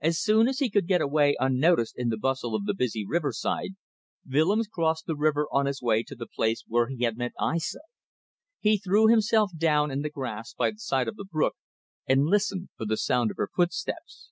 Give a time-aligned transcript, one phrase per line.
[0.00, 3.72] As soon as he could get away unnoticed in the bustle of the busy riverside,
[4.24, 7.80] Willems crossed the river on his way to the place where he had met Aissa.
[8.60, 11.56] He threw himself down in the grass by the side of the brook
[12.06, 14.30] and listened for the sound of her footsteps.